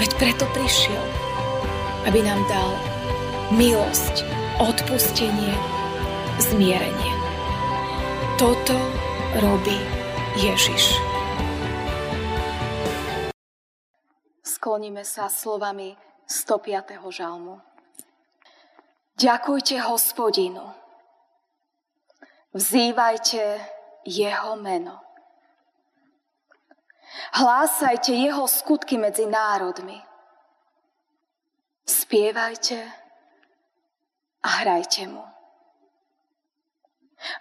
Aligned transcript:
Veď 0.00 0.16
preto 0.16 0.48
prišiel, 0.56 1.04
aby 2.08 2.24
nám 2.24 2.40
dal 2.48 2.72
milosť, 3.52 4.24
odpustenie, 4.56 5.52
zmierenie. 6.40 7.12
Toto 8.40 8.72
robí 9.44 9.76
Ježiš. 10.40 10.96
Skloníme 14.40 15.04
sa 15.04 15.28
slovami 15.28 15.92
105. 16.24 16.96
žalmu. 17.12 17.60
Ďakujte 19.20 19.84
hospodinu. 19.84 20.64
Vzývajte 22.56 23.60
jeho 24.08 24.56
meno. 24.56 25.09
Hlásajte 27.32 28.12
jeho 28.12 28.48
skutky 28.48 28.98
medzi 28.98 29.26
národmi. 29.26 29.98
Spievajte 31.86 32.86
a 34.42 34.48
hrajte 34.48 35.06
mu. 35.06 35.24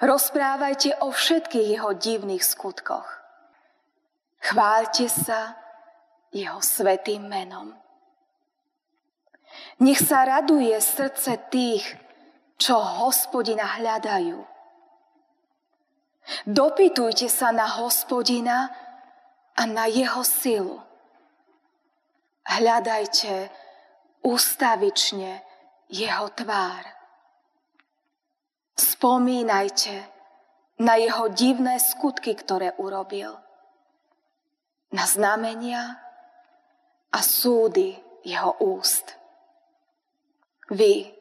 Rozprávajte 0.01 0.95
o 1.05 1.11
všetkých 1.13 1.67
jeho 1.79 1.93
divných 1.93 2.43
skutkoch. 2.43 3.07
Chváľte 4.41 5.07
sa 5.07 5.55
jeho 6.33 6.59
svetým 6.59 7.29
menom. 7.29 7.73
Nech 9.79 10.01
sa 10.01 10.25
raduje 10.25 10.75
srdce 10.81 11.37
tých, 11.49 11.85
čo 12.59 12.75
hospodina 12.77 13.65
hľadajú. 13.79 14.39
Dopytujte 16.45 17.31
sa 17.31 17.49
na 17.49 17.65
hospodina 17.65 18.69
a 19.59 19.67
na 19.67 19.91
jeho 19.91 20.23
silu. 20.23 20.79
Hľadajte 22.47 23.51
ústavične 24.23 25.43
jeho 25.91 26.27
tvár. 26.31 26.87
Spomínajte 28.79 30.07
na 30.79 30.95
jeho 30.95 31.27
divné 31.35 31.75
skutky, 31.83 32.39
ktoré 32.39 32.71
urobil. 32.79 33.35
Na 34.95 35.03
znamenia 35.03 35.99
a 37.11 37.19
súdy 37.19 37.99
jeho 38.23 38.55
úst. 38.63 39.19
Vy, 40.71 41.11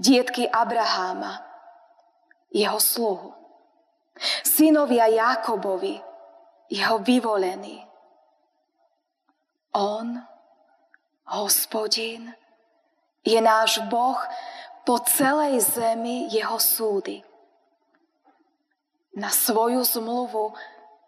dietky 0.00 0.48
Abraháma, 0.48 1.44
jeho 2.50 2.80
sluhu, 2.80 3.30
synovia 4.42 5.06
Jákobovi, 5.12 6.11
jeho 6.72 6.98
vyvolení. 6.98 7.84
On, 9.76 10.16
hospodin, 11.28 12.32
je 13.24 13.40
náš 13.40 13.84
Boh 13.92 14.16
po 14.88 14.98
celej 15.04 15.60
zemi 15.60 16.32
jeho 16.32 16.56
súdy. 16.56 17.20
Na 19.12 19.28
svoju 19.28 19.84
zmluvu 19.84 20.56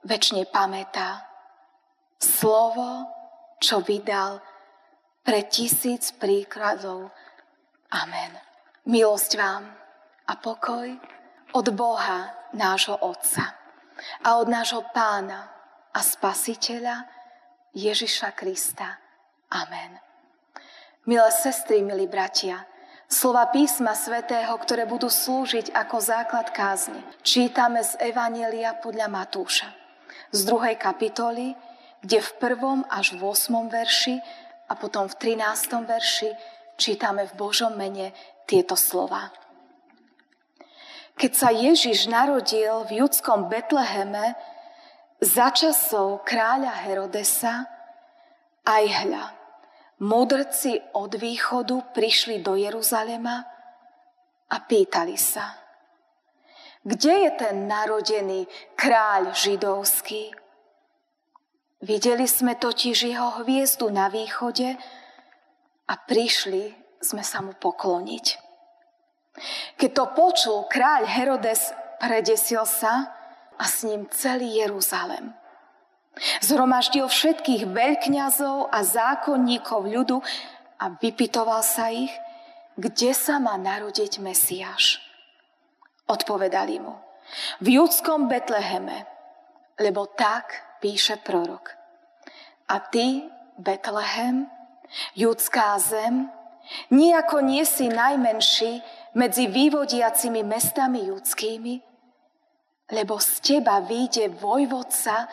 väčšine 0.04 0.44
pamätá. 0.52 1.24
Slovo, 2.20 3.08
čo 3.56 3.80
vydal 3.80 4.44
pre 5.24 5.48
tisíc 5.48 6.12
príkladov 6.12 7.08
Amen. 7.88 8.36
Milosť 8.84 9.30
vám 9.40 9.64
a 10.28 10.32
pokoj 10.36 10.92
od 11.56 11.66
Boha, 11.72 12.52
nášho 12.52 13.00
Otca 13.00 13.54
a 14.20 14.28
od 14.36 14.50
nášho 14.50 14.84
Pána 14.92 15.53
a 15.94 16.00
Spasiteľa 16.02 17.06
Ježiša 17.70 18.34
Krista. 18.34 18.98
Amen. 19.54 20.02
Milé 21.06 21.30
sestry, 21.30 21.86
milí 21.86 22.10
bratia, 22.10 22.66
slova 23.06 23.46
písma 23.54 23.94
svätého, 23.94 24.50
ktoré 24.58 24.90
budú 24.90 25.06
slúžiť 25.06 25.70
ako 25.70 25.96
základ 26.02 26.50
kázni, 26.50 26.98
čítame 27.22 27.86
z 27.86 27.94
Evanielia 28.02 28.74
podľa 28.74 29.06
Matúša. 29.06 29.70
Z 30.34 30.50
druhej 30.50 30.74
kapitoly, 30.74 31.54
kde 32.02 32.18
v 32.18 32.30
prvom 32.42 32.82
až 32.90 33.14
v 33.14 33.22
8. 33.22 33.70
verši 33.70 34.18
a 34.66 34.74
potom 34.74 35.06
v 35.06 35.14
13. 35.38 35.86
verši 35.86 36.30
čítame 36.74 37.30
v 37.30 37.32
Božom 37.38 37.78
mene 37.78 38.10
tieto 38.50 38.74
slova. 38.74 39.30
Keď 41.14 41.32
sa 41.32 41.54
Ježiš 41.54 42.10
narodil 42.10 42.82
v 42.90 43.06
judskom 43.06 43.46
Betleheme 43.46 44.34
za 45.20 45.50
časov 45.50 46.26
kráľa 46.26 46.72
Herodesa, 46.88 47.68
aj 48.64 48.84
hľa, 49.04 49.24
mudrci 50.00 50.80
od 50.96 51.14
východu 51.14 51.92
prišli 51.92 52.40
do 52.40 52.56
Jeruzalema 52.56 53.44
a 54.50 54.56
pýtali 54.60 55.16
sa, 55.20 55.64
kde 56.84 57.28
je 57.28 57.30
ten 57.40 57.64
narodený 57.64 58.44
kráľ 58.76 59.32
židovský? 59.32 60.36
Videli 61.80 62.28
sme 62.28 62.60
totiž 62.60 63.08
jeho 63.08 63.40
hviezdu 63.40 63.88
na 63.88 64.12
východe 64.12 64.76
a 65.88 65.94
prišli 65.96 66.76
sme 67.00 67.24
sa 67.24 67.40
mu 67.40 67.56
pokloniť. 67.56 68.26
Keď 69.80 69.90
to 69.96 70.04
počul, 70.12 70.58
kráľ 70.68 71.08
Herodes 71.08 71.72
predesil 72.00 72.68
sa 72.68 73.13
a 73.58 73.64
s 73.64 73.82
ním 73.82 74.06
celý 74.10 74.62
Jeruzalem. 74.62 75.34
Zhromaždil 76.42 77.06
všetkých 77.10 77.66
veľkňazov 77.66 78.70
a 78.70 78.78
zákonníkov 78.86 79.80
ľudu 79.90 80.22
a 80.78 80.84
vypitoval 80.94 81.62
sa 81.66 81.90
ich, 81.90 82.12
kde 82.78 83.10
sa 83.14 83.42
má 83.42 83.58
narodiť 83.58 84.22
Mesiáš. 84.22 85.02
Odpovedali 86.06 86.78
mu, 86.78 86.94
v 87.58 87.80
judskom 87.80 88.30
Betleheme, 88.30 89.06
lebo 89.80 90.06
tak 90.06 90.78
píše 90.78 91.18
prorok. 91.18 91.74
A 92.70 92.78
ty, 92.78 93.26
Betlehem, 93.58 94.46
Judská 95.14 95.78
zem, 95.78 96.30
nejako 96.90 97.40
nie 97.40 97.66
si 97.66 97.88
najmenší 97.88 98.82
medzi 99.14 99.46
vývodiacimi 99.50 100.42
mestami 100.42 101.06
judskými, 101.10 101.93
lebo 102.92 103.16
z 103.20 103.40
teba 103.40 103.80
vyjde 103.80 104.32
vojvodca, 104.36 105.28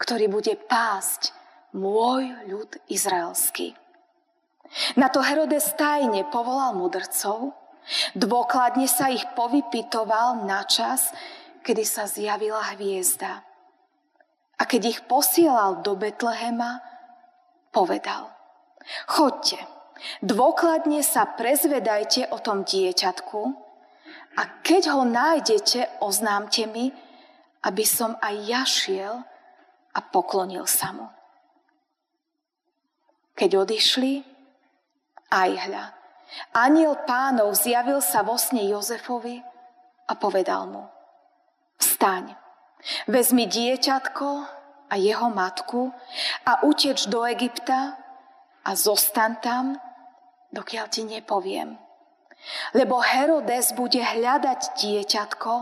ktorý 0.00 0.26
bude 0.32 0.54
pásť 0.56 1.34
môj 1.76 2.34
ľud 2.50 2.70
izraelský. 2.90 3.76
Na 4.94 5.10
to 5.10 5.22
Herodes 5.22 5.74
tajne 5.74 6.26
povolal 6.30 6.78
mudrcov, 6.78 7.54
dôkladne 8.14 8.86
sa 8.86 9.10
ich 9.10 9.22
povypitoval 9.34 10.46
na 10.46 10.62
čas, 10.66 11.10
kedy 11.66 11.82
sa 11.82 12.06
zjavila 12.06 12.74
hviezda. 12.74 13.42
A 14.60 14.62
keď 14.68 14.82
ich 14.94 15.00
posielal 15.06 15.82
do 15.82 15.98
Betlehema, 15.98 16.82
povedal– 17.74 18.30
Chodte, 19.06 19.60
dôkladne 20.24 21.04
sa 21.04 21.28
prezvedajte 21.28 22.32
o 22.32 22.38
tom 22.40 22.64
dieťatku 22.64 23.40
a 24.38 24.42
keď 24.62 24.94
ho 24.94 25.02
nájdete, 25.02 26.02
oznámte 26.04 26.66
mi, 26.70 26.94
aby 27.66 27.84
som 27.84 28.14
aj 28.22 28.34
ja 28.46 28.62
šiel 28.62 29.14
a 29.90 29.98
poklonil 29.98 30.64
sa 30.70 30.94
mu. 30.94 31.06
Keď 33.34 33.50
odišli, 33.56 34.22
aj 35.30 35.50
hľa, 35.70 35.84
aniel 36.54 36.94
pánov 37.06 37.54
zjavil 37.58 37.98
sa 38.02 38.22
vo 38.22 38.38
sne 38.38 38.66
Jozefovi 38.70 39.42
a 40.06 40.12
povedal 40.14 40.66
mu, 40.70 40.86
vstaň, 41.78 42.34
vezmi 43.10 43.46
dieťatko 43.46 44.28
a 44.90 44.94
jeho 44.98 45.28
matku 45.30 45.90
a 46.46 46.66
uteč 46.66 47.06
do 47.06 47.22
Egypta, 47.26 48.00
a 48.64 48.76
zostan 48.76 49.40
tam, 49.40 49.76
dokiaľ 50.52 50.86
ti 50.92 51.02
nepoviem. 51.08 51.78
Lebo 52.74 53.00
Herodes 53.00 53.72
bude 53.76 54.00
hľadať 54.00 54.76
dieťatko, 54.80 55.52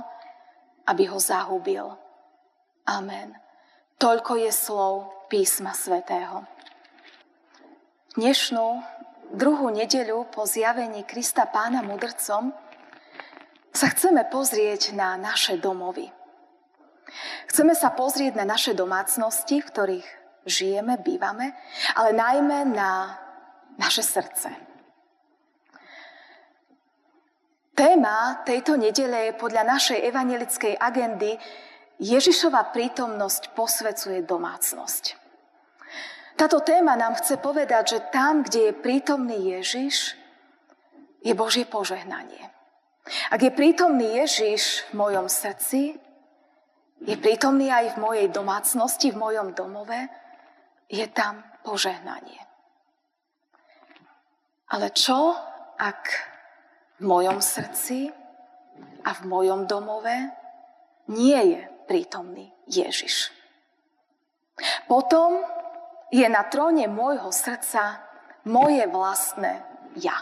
aby 0.89 1.03
ho 1.11 1.19
zahubil. 1.19 1.87
Amen. 2.89 3.37
Toľko 3.99 4.39
je 4.41 4.51
slov 4.55 4.93
písma 5.29 5.75
svätého. 5.75 6.47
Dnešnú 8.17 8.81
druhú 9.35 9.69
nedeľu 9.69 10.31
po 10.33 10.49
zjavení 10.49 11.05
Krista 11.05 11.45
pána 11.45 11.85
mudrcom 11.85 12.55
sa 13.75 13.87
chceme 13.93 14.25
pozrieť 14.33 14.97
na 14.97 15.21
naše 15.21 15.61
domovy. 15.61 16.09
Chceme 17.49 17.77
sa 17.77 17.93
pozrieť 17.93 18.37
na 18.41 18.45
naše 18.49 18.73
domácnosti, 18.73 19.61
v 19.61 19.71
ktorých 19.71 20.09
žijeme, 20.49 20.97
bývame, 21.01 21.53
ale 21.97 22.17
najmä 22.17 22.73
na 22.73 23.17
naše 23.77 24.03
srdce. 24.03 24.68
Téma 27.79 28.43
tejto 28.43 28.75
nedele 28.75 29.31
je 29.31 29.39
podľa 29.39 29.63
našej 29.63 30.03
evangelickej 30.11 30.75
agendy 30.83 31.39
Ježišova 32.03 32.75
prítomnosť 32.75 33.55
posvecuje 33.55 34.27
domácnosť. 34.27 35.15
Táto 36.35 36.59
téma 36.67 36.99
nám 36.99 37.15
chce 37.23 37.39
povedať, 37.39 37.85
že 37.87 38.11
tam, 38.11 38.43
kde 38.43 38.71
je 38.71 38.83
prítomný 38.83 39.55
Ježiš, 39.55 40.19
je 41.23 41.31
Božie 41.39 41.71
požehnanie. 41.71 42.51
Ak 43.31 43.47
je 43.47 43.55
prítomný 43.55 44.27
Ježiš 44.27 44.91
v 44.91 44.99
mojom 44.99 45.31
srdci, 45.31 45.95
je 46.99 47.15
prítomný 47.15 47.71
aj 47.71 47.95
v 47.95 48.03
mojej 48.03 48.29
domácnosti, 48.35 49.15
v 49.15 49.23
mojom 49.23 49.55
domove, 49.55 50.03
je 50.91 51.07
tam 51.15 51.47
požehnanie. 51.63 52.43
Ale 54.67 54.91
čo, 54.91 55.39
ak 55.79 56.38
v 56.99 57.03
mojom 57.07 57.39
srdci 57.39 58.11
a 59.07 59.11
v 59.15 59.23
mojom 59.27 59.71
domove 59.71 60.17
nie 61.15 61.41
je 61.55 61.63
prítomný 61.87 62.51
Ježiš? 62.67 63.31
Potom 64.91 65.39
je 66.11 66.27
na 66.27 66.43
tróne 66.51 66.91
môjho 66.91 67.31
srdca 67.31 68.03
moje 68.49 68.83
vlastné 68.91 69.63
ja. 70.01 70.19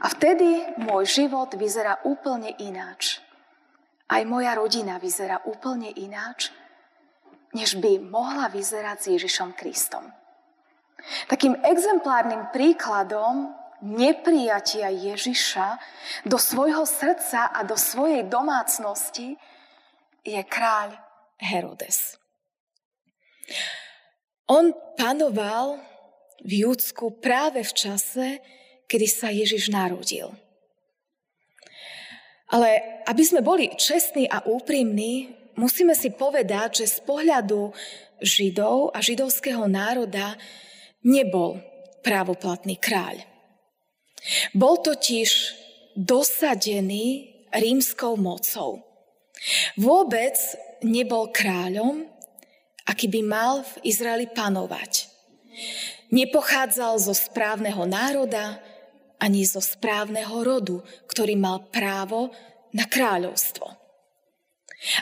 A 0.00 0.06
vtedy 0.08 0.78
môj 0.80 1.04
život 1.04 1.52
vyzerá 1.54 2.00
úplne 2.06 2.54
ináč. 2.56 3.20
Aj 4.08 4.24
moja 4.24 4.56
rodina 4.56 4.96
vyzerá 4.96 5.44
úplne 5.44 5.92
ináč, 5.92 6.48
než 7.52 7.76
by 7.76 8.00
mohla 8.00 8.48
vyzerať 8.48 8.96
s 8.96 9.06
Ježišom 9.18 9.52
Kristom. 9.52 10.08
Takým 11.28 11.60
exemplárnym 11.60 12.48
príkladom 12.50 13.52
neprijatia 13.82 14.90
Ježiša 14.90 15.78
do 16.26 16.38
svojho 16.38 16.82
srdca 16.86 17.50
a 17.50 17.62
do 17.62 17.78
svojej 17.78 18.26
domácnosti 18.26 19.38
je 20.26 20.40
kráľ 20.44 20.98
Herodes. 21.38 22.18
On 24.48 24.72
panoval 24.96 25.78
v 26.42 26.66
Júdsku 26.66 27.20
práve 27.22 27.62
v 27.62 27.72
čase, 27.72 28.26
kedy 28.88 29.06
sa 29.06 29.28
Ježiš 29.28 29.68
narodil. 29.68 30.32
Ale 32.48 32.80
aby 33.04 33.22
sme 33.24 33.44
boli 33.44 33.68
čestní 33.76 34.24
a 34.24 34.40
úprimní, 34.48 35.36
musíme 35.60 35.92
si 35.92 36.08
povedať, 36.08 36.84
že 36.84 36.96
z 36.96 36.98
pohľadu 37.04 37.76
Židov 38.18 38.96
a 38.96 38.98
židovského 38.98 39.68
národa 39.70 40.34
nebol 41.06 41.62
právoplatný 42.02 42.80
kráľ. 42.80 43.37
Bol 44.52 44.80
totiž 44.82 45.30
dosadený 45.96 47.34
rímskou 47.54 48.14
mocou. 48.18 48.84
Vôbec 49.78 50.34
nebol 50.82 51.30
kráľom, 51.30 52.06
aký 52.86 53.06
by 53.10 53.22
mal 53.24 53.54
v 53.62 53.72
Izraeli 53.86 54.26
panovať. 54.30 55.10
Nepochádzal 56.08 56.94
zo 57.02 57.14
správneho 57.14 57.84
národa 57.84 58.62
ani 59.18 59.42
zo 59.42 59.58
správneho 59.58 60.46
rodu, 60.46 60.78
ktorý 61.10 61.34
mal 61.34 61.66
právo 61.74 62.30
na 62.70 62.86
kráľovstvo. 62.86 63.66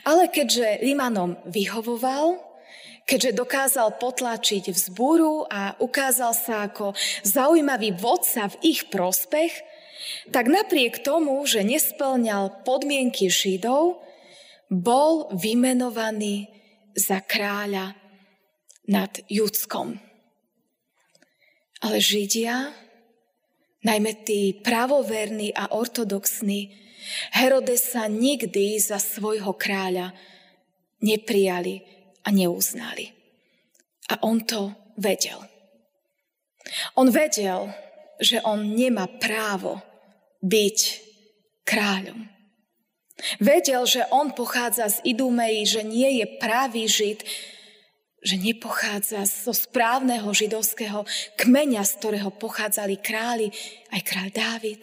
Ale 0.09 0.33
keďže 0.33 0.81
Rimanom 0.81 1.37
vyhovoval, 1.45 2.41
keďže 3.07 3.39
dokázal 3.39 4.03
potlačiť 4.03 4.75
vzbúru 4.75 5.47
a 5.47 5.79
ukázal 5.79 6.35
sa 6.35 6.67
ako 6.67 6.93
zaujímavý 7.23 7.95
vodca 7.95 8.51
v 8.51 8.77
ich 8.77 8.91
prospech, 8.91 9.55
tak 10.35 10.51
napriek 10.51 11.07
tomu, 11.07 11.39
že 11.47 11.63
nesplňal 11.63 12.67
podmienky 12.67 13.31
Židov, 13.31 14.03
bol 14.67 15.31
vymenovaný 15.31 16.51
za 16.99 17.23
kráľa 17.23 17.95
nad 18.91 19.23
Judskom. 19.31 20.03
Ale 21.87 22.03
Židia, 22.03 22.75
najmä 23.87 24.27
tí 24.27 24.51
pravoverní 24.59 25.55
a 25.55 25.71
ortodoxní, 25.71 26.75
Herodesa 27.31 28.11
nikdy 28.11 28.83
za 28.83 28.99
svojho 28.99 29.55
kráľa 29.55 30.11
neprijali 30.99 31.96
a 32.27 32.29
neuznali. 32.35 33.15
A 34.11 34.19
on 34.27 34.43
to 34.43 34.75
vedel. 34.99 35.39
On 36.99 37.07
vedel, 37.07 37.71
že 38.19 38.43
on 38.43 38.75
nemá 38.75 39.07
právo 39.07 39.79
byť 40.43 40.79
kráľom. 41.63 42.27
Vedel, 43.41 43.83
že 43.89 44.05
on 44.13 44.37
pochádza 44.37 44.93
z 44.93 45.17
Idumei, 45.17 45.65
že 45.65 45.81
nie 45.81 46.21
je 46.21 46.27
pravý 46.37 46.85
žid, 46.85 47.25
že 48.21 48.37
nepochádza 48.37 49.25
zo 49.25 49.55
správneho 49.55 50.27
židovského 50.35 51.07
kmeňa, 51.39 51.83
z 51.87 51.93
ktorého 52.03 52.31
pochádzali 52.35 52.99
králi, 52.99 53.49
aj 53.95 54.01
kráľ 54.03 54.29
Dávid. 54.35 54.83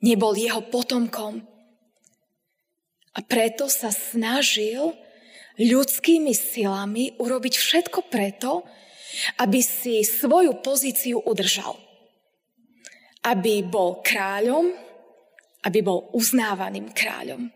Nebol 0.00 0.38
jeho 0.38 0.62
potomkom. 0.70 1.42
A 3.16 3.18
preto 3.24 3.66
sa 3.66 3.90
snažil 3.90 4.94
ľudskými 5.56 6.32
silami 6.36 7.16
urobiť 7.16 7.54
všetko 7.56 8.12
preto, 8.12 8.64
aby 9.40 9.60
si 9.64 10.04
svoju 10.04 10.60
pozíciu 10.60 11.24
udržal. 11.24 11.76
Aby 13.24 13.64
bol 13.66 14.04
kráľom, 14.04 14.70
aby 15.66 15.78
bol 15.82 16.12
uznávaným 16.14 16.92
kráľom. 16.92 17.50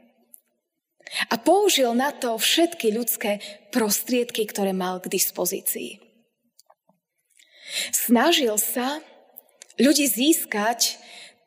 A 1.31 1.35
použil 1.43 1.91
na 1.95 2.15
to 2.15 2.39
všetky 2.39 2.95
ľudské 2.95 3.43
prostriedky, 3.75 4.47
ktoré 4.47 4.71
mal 4.71 5.03
k 5.03 5.11
dispozícii. 5.11 5.99
Snažil 7.91 8.55
sa 8.59 9.03
ľudí 9.79 10.07
získať 10.07 10.99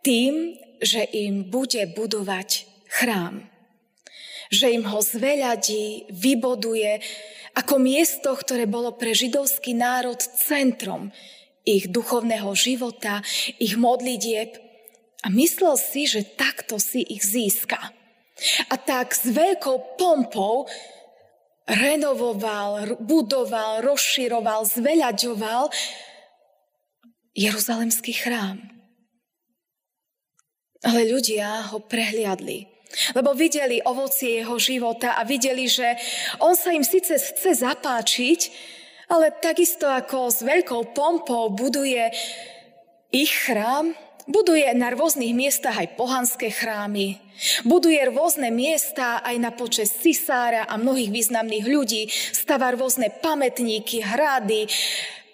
tým, 0.04 0.56
že 0.84 1.08
im 1.16 1.48
bude 1.48 1.80
budovať 1.96 2.68
chrám. 2.92 3.53
Že 4.54 4.68
im 4.78 4.86
ho 4.86 5.02
zveľadí, 5.02 6.14
vyboduje 6.14 7.02
ako 7.58 7.82
miesto, 7.82 8.38
ktoré 8.38 8.70
bolo 8.70 8.94
pre 8.94 9.18
židovský 9.18 9.74
národ 9.74 10.22
centrom 10.22 11.10
ich 11.64 11.88
duchovného 11.90 12.52
života, 12.54 13.24
ich 13.58 13.80
modlitieb 13.80 14.60
a 15.24 15.32
myslel 15.32 15.80
si, 15.80 16.04
že 16.04 16.28
takto 16.36 16.76
si 16.76 17.00
ich 17.02 17.24
získa. 17.24 17.80
A 18.68 18.76
tak 18.76 19.16
s 19.16 19.30
veľkou 19.32 19.96
pompou 19.96 20.68
renovoval, 21.64 23.00
budoval, 23.00 23.80
rozširoval, 23.88 24.68
zveľaďoval 24.68 25.72
Jeruzalemský 27.34 28.13
chrám. 28.20 28.60
Ale 30.84 31.08
ľudia 31.08 31.72
ho 31.72 31.80
prehliadli, 31.80 32.68
lebo 33.18 33.34
videli 33.34 33.82
ovocie 33.84 34.42
jeho 34.42 34.58
života 34.62 35.18
a 35.18 35.26
videli, 35.26 35.66
že 35.66 35.98
on 36.40 36.54
sa 36.54 36.72
im 36.72 36.86
síce 36.86 37.18
chce 37.18 37.52
zapáčiť, 37.60 38.40
ale 39.12 39.34
takisto 39.38 39.90
ako 39.90 40.32
s 40.32 40.42
veľkou 40.42 40.96
pompou 40.96 41.52
buduje 41.52 42.10
ich 43.14 43.34
chrám, 43.46 43.94
Buduje 44.24 44.72
na 44.72 44.88
rôznych 44.88 45.36
miestach 45.36 45.76
aj 45.76 46.00
pohanské 46.00 46.48
chrámy. 46.48 47.20
Buduje 47.68 48.00
rôzne 48.08 48.56
miesta 48.56 49.20
aj 49.20 49.36
na 49.36 49.52
počas 49.52 49.92
cisára 50.00 50.64
a 50.64 50.80
mnohých 50.80 51.12
významných 51.12 51.66
ľudí. 51.68 52.08
Stáva 52.32 52.72
rôzne 52.72 53.12
pamätníky, 53.12 54.00
hrady, 54.00 54.72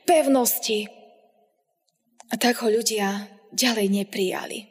pevnosti. 0.10 0.90
A 2.30 2.36
tak 2.42 2.66
ho 2.66 2.70
ľudia 2.74 3.30
ďalej 3.54 3.88
neprijali. 3.94 4.69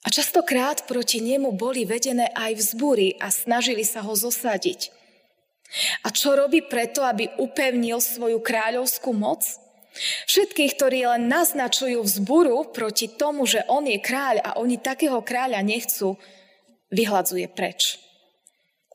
A 0.00 0.08
častokrát 0.08 0.88
proti 0.88 1.20
nemu 1.20 1.52
boli 1.52 1.84
vedené 1.84 2.32
aj 2.32 2.56
vzbúry 2.56 3.20
a 3.20 3.28
snažili 3.28 3.84
sa 3.84 4.00
ho 4.00 4.16
zosadiť. 4.16 4.88
A 6.02 6.10
čo 6.10 6.34
robí 6.34 6.64
preto, 6.64 7.04
aby 7.04 7.30
upevnil 7.36 8.00
svoju 8.00 8.40
kráľovskú 8.40 9.12
moc? 9.12 9.44
Všetkých, 10.26 10.72
ktorí 10.78 11.04
len 11.04 11.28
naznačujú 11.28 12.00
vzburu 12.00 12.72
proti 12.72 13.10
tomu, 13.10 13.44
že 13.44 13.66
on 13.68 13.84
je 13.84 14.00
kráľ 14.00 14.40
a 14.40 14.50
oni 14.56 14.80
takého 14.80 15.20
kráľa 15.20 15.60
nechcú, 15.60 16.16
vyhľadzuje 16.94 17.46
preč. 17.52 18.00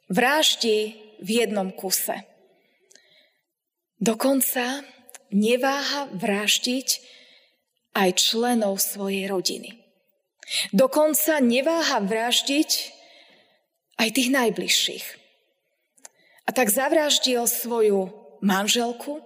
Vraždi 0.09 0.97
v 1.21 1.29
jednom 1.43 1.71
kuse. 1.71 2.25
Dokonca 4.01 4.83
neváha 5.31 6.11
vraždiť 6.11 6.87
aj 7.95 8.09
členov 8.19 8.83
svojej 8.83 9.31
rodiny. 9.31 9.84
Dokonca 10.69 11.41
neváha 11.41 12.01
vraždiť 12.01 12.71
aj 13.97 14.09
tých 14.13 14.29
najbližších. 14.29 15.05
A 16.45 16.49
tak 16.53 16.69
zavraždil 16.69 17.49
svoju 17.49 18.13
manželku, 18.45 19.25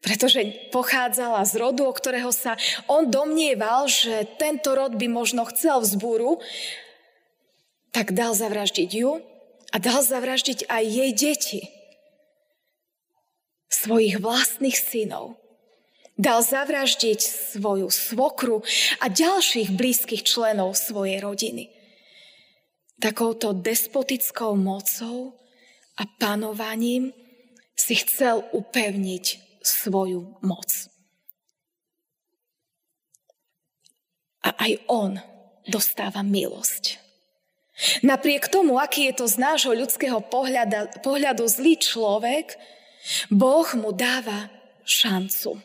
pretože 0.00 0.70
pochádzala 0.72 1.44
z 1.44 1.52
rodu, 1.60 1.82
o 1.84 1.92
ktorého 1.92 2.32
sa 2.32 2.56
on 2.88 3.10
domnieval, 3.10 3.90
že 3.90 4.24
tento 4.40 4.72
rod 4.72 4.96
by 4.96 5.06
možno 5.10 5.44
chcel 5.50 5.84
vzbúru, 5.84 6.40
tak 7.92 8.16
dal 8.16 8.32
zavraždiť 8.32 8.90
ju 8.92 9.20
a 9.72 9.76
dal 9.76 10.00
zavraždiť 10.00 10.68
aj 10.68 10.84
jej 10.84 11.10
deti. 11.12 11.60
svojich 13.66 14.22
vlastných 14.22 14.78
synov. 14.78 15.36
Dal 16.16 16.40
zavraždiť 16.40 17.20
svoju 17.20 17.92
svokru 17.92 18.64
a 19.04 19.12
ďalších 19.12 19.76
blízkych 19.76 20.24
členov 20.24 20.72
svojej 20.80 21.20
rodiny. 21.20 21.68
Takouto 22.96 23.52
despotickou 23.52 24.56
mocou 24.56 25.36
a 26.00 26.02
panovaním 26.16 27.12
si 27.76 28.00
chcel 28.00 28.48
upevniť 28.56 29.24
svoju 29.60 30.40
moc. 30.40 30.70
A 34.40 34.56
aj 34.56 34.72
on 34.88 35.20
dostáva 35.68 36.24
milosť. 36.24 36.96
Napriek 38.00 38.48
tomu, 38.48 38.80
aký 38.80 39.12
je 39.12 39.20
to 39.20 39.26
z 39.28 39.36
nášho 39.36 39.76
ľudského 39.76 40.24
pohľada, 40.24 40.88
pohľadu 41.04 41.44
zlý 41.44 41.76
človek, 41.76 42.56
Boh 43.28 43.68
mu 43.76 43.92
dáva 43.92 44.48
šancu. 44.88 45.60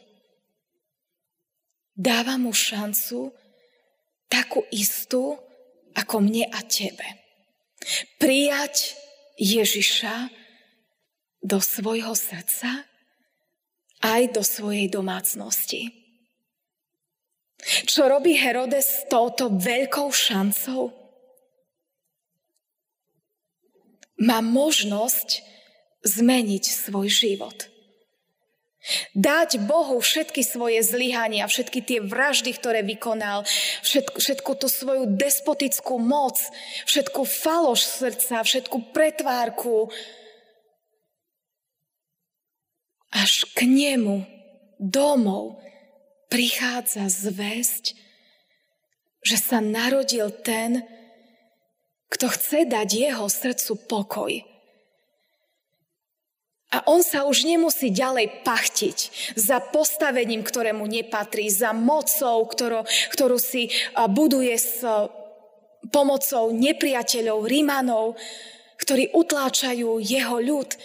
Dáva 2.02 2.42
mu 2.42 2.50
šancu 2.50 3.30
takú 4.26 4.66
istú, 4.74 5.38
ako 5.94 6.26
mne 6.26 6.50
a 6.50 6.66
tebe. 6.66 7.06
Prijať 8.18 8.98
Ježiša 9.38 10.34
do 11.46 11.62
svojho 11.62 12.18
srdca 12.18 12.90
aj 14.02 14.22
do 14.34 14.42
svojej 14.42 14.90
domácnosti. 14.90 15.94
Čo 17.62 18.10
robí 18.10 18.34
Herodes 18.34 18.86
s 18.86 19.00
touto 19.06 19.54
veľkou 19.54 20.10
šancou? 20.10 20.90
Má 24.26 24.42
možnosť 24.42 25.46
zmeniť 26.02 26.66
svoj 26.66 27.06
život. 27.10 27.71
Dať 29.14 29.62
Bohu 29.70 30.02
všetky 30.02 30.42
svoje 30.42 30.82
zlyhania, 30.82 31.46
všetky 31.46 31.86
tie 31.86 32.00
vraždy, 32.02 32.50
ktoré 32.58 32.82
vykonal, 32.82 33.46
všetku, 33.86 34.18
všetku 34.18 34.52
tú 34.58 34.66
svoju 34.66 35.06
despotickú 35.06 36.02
moc, 36.02 36.42
všetku 36.90 37.22
faloš 37.22 37.86
srdca, 37.86 38.42
všetku 38.42 38.90
pretvárku, 38.90 39.94
až 43.14 43.46
k 43.54 43.70
nemu 43.70 44.26
domov 44.82 45.62
prichádza 46.32 47.06
zväzť, 47.12 47.94
že 49.22 49.38
sa 49.38 49.62
narodil 49.62 50.34
ten, 50.42 50.82
kto 52.10 52.34
chce 52.34 52.66
dať 52.66 52.90
jeho 52.90 53.30
srdcu 53.30 53.74
pokoj. 53.86 54.51
A 56.72 56.88
on 56.88 57.04
sa 57.04 57.28
už 57.28 57.44
nemusí 57.44 57.92
ďalej 57.92 58.48
pachtiť 58.48 58.98
za 59.36 59.60
postavením, 59.60 60.40
ktorému 60.40 60.88
nepatrí, 60.88 61.52
za 61.52 61.76
mocou, 61.76 62.48
ktorú, 62.48 62.88
ktorú 63.12 63.36
si 63.36 63.68
buduje 63.92 64.56
s 64.56 64.80
pomocou 65.92 66.56
nepriateľov, 66.56 67.44
Rímanov, 67.44 68.16
ktorí 68.80 69.12
utláčajú 69.12 70.00
jeho 70.00 70.40
ľud. 70.40 70.80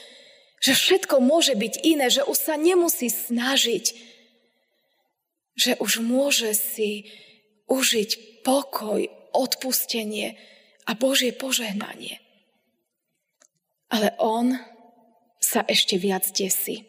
Že 0.58 0.72
všetko 0.74 1.22
môže 1.22 1.54
byť 1.54 1.74
iné, 1.86 2.10
že 2.10 2.26
už 2.26 2.34
sa 2.34 2.58
nemusí 2.58 3.06
snažiť. 3.06 3.94
Že 5.54 5.72
už 5.78 5.92
môže 6.02 6.50
si 6.58 7.06
užiť 7.70 8.42
pokoj, 8.42 9.06
odpustenie 9.30 10.34
a 10.82 10.98
Božie 10.98 11.30
požehnanie. 11.30 12.18
Ale 13.86 14.18
on 14.18 14.58
sa 15.40 15.62
ešte 15.66 16.00
viac 16.00 16.26
desí. 16.32 16.86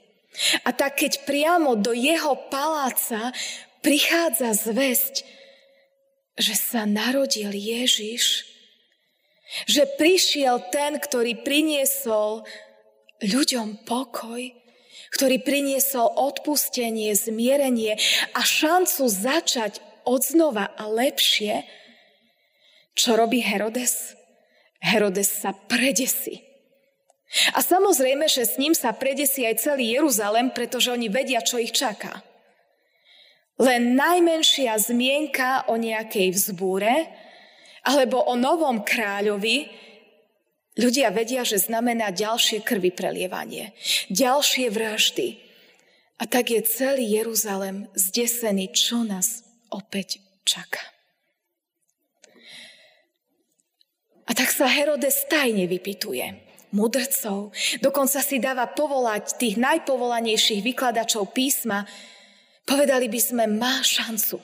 A 0.64 0.70
tak 0.74 1.02
keď 1.02 1.26
priamo 1.26 1.74
do 1.78 1.92
jeho 1.98 2.38
paláca 2.54 3.34
prichádza 3.82 4.54
zväzť, 4.54 5.26
že 6.38 6.54
sa 6.54 6.86
narodil 6.86 7.50
Ježiš, 7.50 8.46
že 9.66 9.90
prišiel 9.98 10.70
ten, 10.70 11.02
ktorý 11.02 11.42
priniesol 11.42 12.46
ľuďom 13.26 13.88
pokoj, 13.90 14.54
ktorý 15.18 15.42
priniesol 15.42 16.14
odpustenie, 16.14 17.16
zmierenie 17.18 17.98
a 18.38 18.42
šancu 18.46 19.10
začať 19.10 19.82
odznova 20.06 20.70
a 20.78 20.86
lepšie, 20.86 21.66
čo 22.94 23.18
robí 23.18 23.42
Herodes? 23.42 24.14
Herodes 24.82 25.30
sa 25.30 25.54
predesí. 25.54 26.47
A 27.52 27.60
samozrejme, 27.60 28.32
že 28.32 28.48
s 28.48 28.56
ním 28.56 28.72
sa 28.72 28.96
predesí 28.96 29.44
aj 29.44 29.60
celý 29.60 30.00
Jeruzalem, 30.00 30.56
pretože 30.56 30.88
oni 30.88 31.12
vedia, 31.12 31.44
čo 31.44 31.60
ich 31.60 31.76
čaká. 31.76 32.24
Len 33.60 34.00
najmenšia 34.00 34.80
zmienka 34.80 35.68
o 35.68 35.76
nejakej 35.76 36.32
vzbúre 36.32 37.10
alebo 37.84 38.24
o 38.24 38.36
novom 38.40 38.86
kráľovi, 38.86 39.68
ľudia 40.80 41.12
vedia, 41.12 41.44
že 41.44 41.60
znamená 41.60 42.14
ďalšie 42.14 42.64
krvi 42.64 42.94
prelievanie, 42.94 43.76
ďalšie 44.08 44.72
vraždy. 44.72 45.42
A 46.18 46.26
tak 46.26 46.54
je 46.54 46.64
celý 46.64 47.18
Jeruzalem 47.18 47.92
zdesený, 47.94 48.72
čo 48.72 49.04
nás 49.04 49.44
opäť 49.70 50.24
čaká. 50.48 50.82
A 54.28 54.32
tak 54.36 54.52
sa 54.52 54.68
Herodes 54.68 55.28
tajne 55.28 55.66
vypituje 55.66 56.47
mudrcov. 56.72 57.56
Dokonca 57.80 58.20
si 58.20 58.38
dáva 58.42 58.68
povolať 58.68 59.40
tých 59.40 59.56
najpovolanejších 59.60 60.62
vykladačov 60.64 61.32
písma. 61.32 61.88
Povedali 62.68 63.08
by 63.08 63.20
sme, 63.22 63.44
má 63.48 63.80
šancu. 63.80 64.44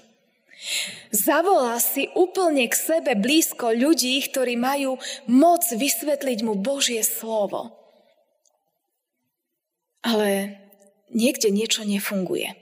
Zavolá 1.11 1.75
si 1.83 2.07
úplne 2.15 2.71
k 2.71 2.75
sebe 2.75 3.19
blízko 3.19 3.75
ľudí, 3.75 4.15
ktorí 4.31 4.55
majú 4.55 4.95
moc 5.27 5.67
vysvetliť 5.67 6.39
mu 6.47 6.55
Božie 6.55 7.03
slovo. 7.03 7.75
Ale 10.03 10.59
niekde 11.11 11.51
niečo 11.51 11.83
nefunguje. 11.83 12.55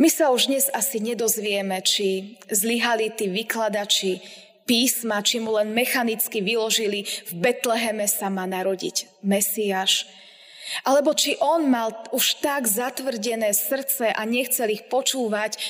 My 0.00 0.08
sa 0.08 0.32
už 0.32 0.48
dnes 0.48 0.72
asi 0.72 0.98
nedozvieme, 1.04 1.84
či 1.84 2.40
zlyhali 2.48 3.12
tí 3.12 3.28
vykladači 3.28 4.24
písma, 4.72 5.20
či 5.20 5.36
mu 5.36 5.52
len 5.60 5.76
mechanicky 5.76 6.40
vyložili, 6.40 7.04
v 7.28 7.32
Betleheme 7.36 8.08
sa 8.08 8.32
má 8.32 8.48
narodiť 8.48 9.20
Mesiáš. 9.20 10.08
Alebo 10.88 11.12
či 11.12 11.36
on 11.44 11.68
mal 11.68 11.92
už 12.16 12.40
tak 12.40 12.64
zatvrdené 12.64 13.52
srdce 13.52 14.08
a 14.08 14.24
nechcel 14.24 14.72
ich 14.72 14.88
počúvať, 14.88 15.60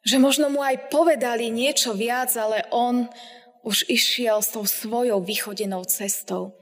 že 0.00 0.16
možno 0.16 0.48
mu 0.48 0.64
aj 0.64 0.88
povedali 0.88 1.52
niečo 1.52 1.92
viac, 1.92 2.32
ale 2.40 2.64
on 2.72 3.04
už 3.68 3.84
išiel 3.92 4.40
s 4.40 4.56
tou 4.56 4.64
svojou 4.64 5.20
vychodenou 5.20 5.84
cestou. 5.84 6.56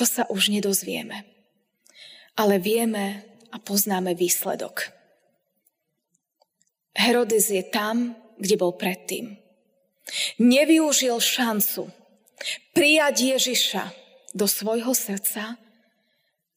To 0.00 0.08
sa 0.08 0.24
už 0.32 0.48
nedozvieme. 0.48 1.28
Ale 2.32 2.56
vieme 2.56 3.28
a 3.52 3.60
poznáme 3.60 4.16
výsledok. 4.16 4.88
Herodes 6.96 7.52
je 7.52 7.60
tam, 7.60 8.16
kde 8.40 8.56
bol 8.56 8.72
predtým. 8.72 9.36
Nevyužil 10.38 11.16
šancu 11.22 11.88
prijať 12.74 13.38
Ježiša 13.38 13.84
do 14.34 14.48
svojho 14.50 14.92
srdca 14.96 15.60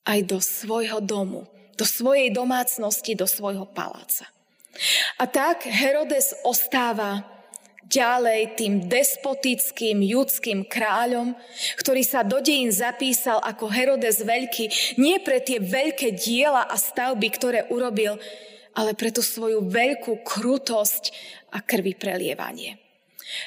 aj 0.06 0.20
do 0.30 0.38
svojho 0.38 1.02
domu, 1.02 1.50
do 1.76 1.84
svojej 1.84 2.30
domácnosti, 2.30 3.18
do 3.18 3.26
svojho 3.26 3.66
paláca. 3.66 4.30
A 5.18 5.26
tak 5.26 5.66
Herodes 5.66 6.36
ostáva 6.46 7.26
ďalej 7.86 8.58
tým 8.58 8.74
despotickým 8.90 10.02
judským 10.02 10.66
kráľom, 10.66 11.38
ktorý 11.80 12.02
sa 12.02 12.26
do 12.26 12.42
dejín 12.42 12.74
zapísal 12.74 13.40
ako 13.42 13.70
Herodes 13.70 14.26
Veľký, 14.26 14.98
nie 14.98 15.22
pre 15.22 15.42
tie 15.42 15.62
veľké 15.62 16.18
diela 16.18 16.66
a 16.66 16.76
stavby, 16.76 17.28
ktoré 17.30 17.60
urobil, 17.70 18.18
ale 18.76 18.98
pre 18.98 19.14
tú 19.14 19.22
svoju 19.24 19.70
veľkú 19.70 20.26
krutosť 20.26 21.14
a 21.54 21.62
krvi 21.64 21.96
prelievanie. 21.96 22.85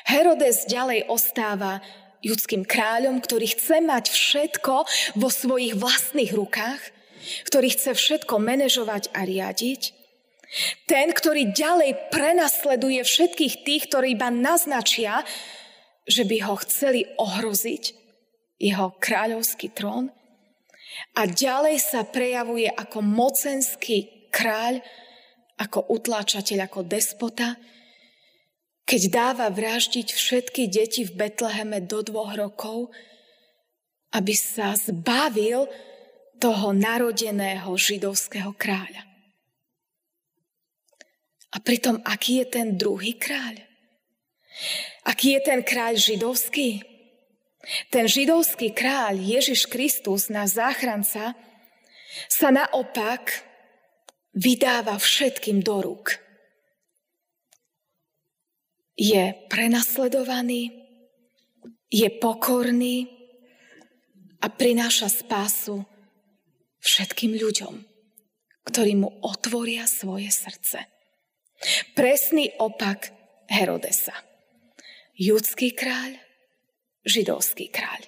Herodes 0.06 0.66
ďalej 0.66 1.06
ostáva 1.06 1.80
judským 2.22 2.66
kráľom, 2.66 3.22
ktorý 3.22 3.46
chce 3.54 3.78
mať 3.82 4.10
všetko 4.10 4.74
vo 5.18 5.28
svojich 5.30 5.78
vlastných 5.78 6.34
rukách, 6.34 6.82
ktorý 7.46 7.70
chce 7.70 7.94
všetko 7.94 8.42
manažovať 8.42 9.14
a 9.14 9.22
riadiť. 9.22 9.94
Ten, 10.88 11.12
ktorý 11.12 11.52
ďalej 11.52 12.08
prenasleduje 12.08 13.04
všetkých 13.04 13.54
tých, 13.68 13.82
ktorí 13.92 14.16
iba 14.16 14.32
naznačia, 14.32 15.20
že 16.08 16.24
by 16.24 16.36
ho 16.48 16.56
chceli 16.64 17.04
ohroziť, 17.20 17.84
jeho 18.56 18.96
kráľovský 18.96 19.70
trón. 19.76 20.10
A 21.14 21.28
ďalej 21.28 21.78
sa 21.78 22.02
prejavuje 22.08 22.66
ako 22.66 23.04
mocenský 23.04 24.28
kráľ, 24.32 24.80
ako 25.60 25.92
utláčateľ, 25.94 26.66
ako 26.66 26.80
despota, 26.88 27.54
keď 28.88 29.02
dáva 29.12 29.52
vraždiť 29.52 30.16
všetky 30.16 30.72
deti 30.72 31.04
v 31.04 31.12
Betleheme 31.12 31.84
do 31.84 32.00
dvoch 32.00 32.32
rokov, 32.32 32.88
aby 34.16 34.32
sa 34.32 34.72
zbavil 34.72 35.68
toho 36.40 36.72
narodeného 36.72 37.68
židovského 37.76 38.56
kráľa. 38.56 39.04
A 41.52 41.60
pritom, 41.60 42.00
aký 42.00 42.40
je 42.40 42.46
ten 42.48 42.80
druhý 42.80 43.20
kráľ? 43.20 43.60
Aký 45.04 45.36
je 45.36 45.40
ten 45.44 45.60
kráľ 45.60 46.00
židovský? 46.00 46.80
Ten 47.92 48.08
židovský 48.08 48.72
kráľ 48.72 49.20
Ježiš 49.20 49.68
Kristus, 49.68 50.32
náš 50.32 50.56
záchranca, 50.56 51.36
sa 52.32 52.48
naopak 52.48 53.44
vydáva 54.32 54.96
všetkým 54.96 55.60
do 55.60 55.76
rúk. 55.84 56.27
Je 58.98 59.30
prenasledovaný, 59.46 60.74
je 61.86 62.10
pokorný 62.18 63.06
a 64.42 64.50
prináša 64.50 65.06
spásu 65.06 65.86
všetkým 66.82 67.38
ľuďom, 67.38 67.78
ktorí 68.66 68.98
mu 68.98 69.22
otvoria 69.22 69.86
svoje 69.86 70.34
srdce. 70.34 70.90
Presný 71.94 72.50
opak 72.58 73.14
Herodesa. 73.46 74.14
Judský 75.14 75.74
kráľ, 75.74 76.18
židovský 77.06 77.70
kráľ. 77.70 78.02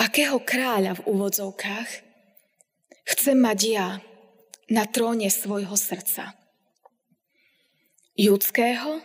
Akého 0.00 0.40
kráľa 0.40 0.96
v 0.96 1.04
úvodzovkách 1.12 1.90
chcem 3.04 3.36
mať 3.36 3.58
ja 3.68 3.88
na 4.72 4.88
tróne 4.88 5.28
svojho 5.28 5.76
srdca? 5.76 6.39
Judského 8.20 9.00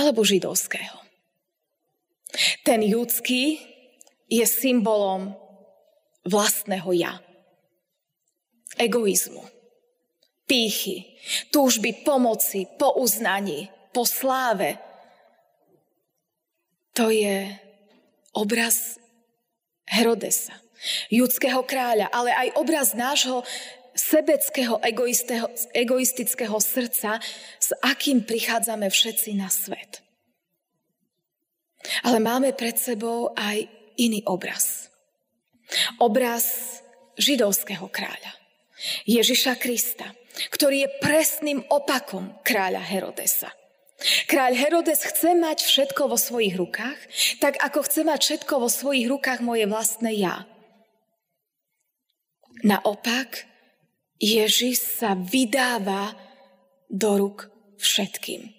alebo 0.00 0.24
židovského? 0.24 0.96
Ten 2.64 2.80
judský 2.80 3.60
je 4.32 4.44
symbolom 4.48 5.36
vlastného 6.24 6.88
ja. 6.96 7.20
Egoizmu, 8.80 9.44
pýchy, 10.48 11.20
túžby 11.52 12.00
pomoci, 12.08 12.64
po 12.80 12.96
uznaní, 12.96 13.68
po 13.92 14.08
sláve. 14.08 14.80
To 16.96 17.12
je 17.12 17.52
obraz 18.32 18.96
Herodesa, 19.84 20.56
judského 21.12 21.60
kráľa, 21.68 22.08
ale 22.08 22.32
aj 22.32 22.48
obraz 22.56 22.96
nášho 22.96 23.44
sebeckého, 23.94 24.80
egoistického 25.74 26.56
srdca, 26.60 27.20
s 27.60 27.70
akým 27.80 28.24
prichádzame 28.24 28.88
všetci 28.88 29.36
na 29.36 29.48
svet. 29.52 30.00
Ale 32.06 32.22
máme 32.22 32.54
pred 32.54 32.78
sebou 32.78 33.34
aj 33.34 33.66
iný 33.98 34.22
obraz. 34.24 34.88
Obraz 35.98 36.78
židovského 37.18 37.88
kráľa, 37.90 38.32
Ježiša 39.04 39.58
Krista, 39.58 40.08
ktorý 40.52 40.86
je 40.86 40.94
presným 41.02 41.60
opakom 41.68 42.32
kráľa 42.46 42.80
Herodesa. 42.80 43.50
Kráľ 44.26 44.58
Herodes 44.58 45.06
chce 45.06 45.38
mať 45.38 45.62
všetko 45.62 46.10
vo 46.10 46.18
svojich 46.18 46.58
rukách, 46.58 46.98
tak 47.38 47.54
ako 47.62 47.86
chce 47.86 48.02
mať 48.02 48.20
všetko 48.20 48.54
vo 48.58 48.66
svojich 48.66 49.06
rukách 49.06 49.40
moje 49.46 49.70
vlastné 49.70 50.10
ja. 50.18 50.42
Naopak, 52.66 53.46
Ježiš 54.22 55.02
sa 55.02 55.18
vydáva 55.18 56.14
do 56.86 57.18
ruk 57.18 57.50
všetkým. 57.74 58.54